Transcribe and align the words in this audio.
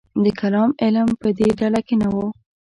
د 0.23 0.25
کلام 0.39 0.71
علم 0.83 1.09
په 1.21 1.29
دې 1.37 1.47
ډله 1.59 1.79
کې 1.87 1.95
نه 2.01 2.07
و. 2.13 2.15